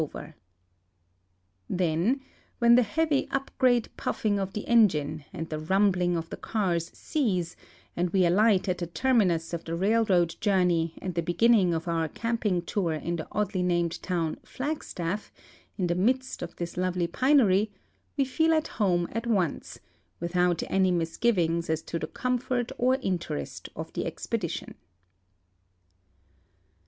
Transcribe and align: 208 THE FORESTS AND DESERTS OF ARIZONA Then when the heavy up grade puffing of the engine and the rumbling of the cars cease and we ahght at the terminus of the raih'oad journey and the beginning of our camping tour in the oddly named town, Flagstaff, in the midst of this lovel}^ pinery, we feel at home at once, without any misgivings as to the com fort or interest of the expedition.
208 0.01 0.33
THE 1.69 1.77
FORESTS 1.77 1.77
AND 1.77 1.77
DESERTS 1.77 1.93
OF 1.93 1.93
ARIZONA 1.93 1.99
Then 2.01 2.25
when 2.57 2.73
the 2.73 2.81
heavy 2.81 3.29
up 3.29 3.51
grade 3.59 3.89
puffing 3.97 4.39
of 4.39 4.53
the 4.53 4.67
engine 4.67 5.25
and 5.31 5.47
the 5.49 5.59
rumbling 5.59 6.17
of 6.17 6.29
the 6.31 6.37
cars 6.37 6.89
cease 6.91 7.55
and 7.95 8.09
we 8.09 8.21
ahght 8.21 8.67
at 8.67 8.79
the 8.79 8.87
terminus 8.87 9.53
of 9.53 9.63
the 9.63 9.73
raih'oad 9.73 10.39
journey 10.39 10.95
and 10.99 11.13
the 11.13 11.21
beginning 11.21 11.75
of 11.75 11.87
our 11.87 12.07
camping 12.07 12.63
tour 12.63 12.93
in 12.93 13.17
the 13.17 13.27
oddly 13.31 13.61
named 13.61 14.01
town, 14.01 14.37
Flagstaff, 14.43 15.31
in 15.77 15.85
the 15.85 15.93
midst 15.93 16.41
of 16.41 16.55
this 16.55 16.73
lovel}^ 16.77 17.07
pinery, 17.07 17.69
we 18.17 18.25
feel 18.25 18.55
at 18.55 18.69
home 18.79 19.07
at 19.11 19.27
once, 19.27 19.77
without 20.19 20.63
any 20.67 20.89
misgivings 20.89 21.69
as 21.69 21.83
to 21.83 21.99
the 21.99 22.07
com 22.07 22.39
fort 22.39 22.71
or 22.79 22.95
interest 23.03 23.69
of 23.75 23.93
the 23.93 24.07
expedition. 24.07 24.73